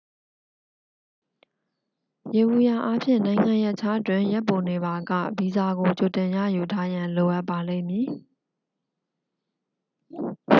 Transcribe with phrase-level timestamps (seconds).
[2.37, 8.09] ယေဘုယျအားဖြင့် နိုင်ငံရပ်ခြားတွင် ရက်ပိုနေပါက ဗီဇာကိုကြိုတင်ရယူထားရန် လိုအပ်ပါလိမ့်မည်